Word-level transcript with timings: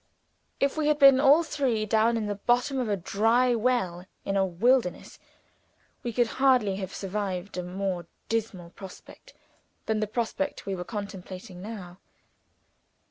If 0.59 0.77
we 0.77 0.87
had 0.87 0.97
been 0.97 1.19
all 1.19 1.43
three 1.43 1.85
down 1.85 2.17
in 2.17 2.25
the 2.25 2.33
bottom 2.33 2.79
of 2.79 2.89
a 2.89 2.97
dry 2.97 3.53
well 3.53 4.07
in 4.25 4.35
a 4.35 4.43
wilderness, 4.43 5.19
we 6.01 6.11
could 6.11 6.25
hardly 6.41 6.77
have 6.77 6.91
surveyed 6.91 7.55
a 7.55 7.61
more 7.61 8.07
dismal 8.27 8.71
prospect 8.71 9.35
than 9.85 9.99
the 9.99 10.07
prospect 10.07 10.65
we 10.65 10.73
were 10.73 10.83
contemplating 10.83 11.61
now. 11.61 11.99